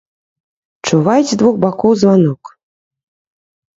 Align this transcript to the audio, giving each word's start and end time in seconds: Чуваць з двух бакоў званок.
Чуваць 0.87 1.29
з 1.31 1.39
двух 1.41 1.55
бакоў 1.67 1.91
званок. 2.05 2.41